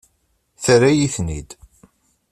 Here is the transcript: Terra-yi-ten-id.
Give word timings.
Terra-yi-ten-id. 0.63 1.49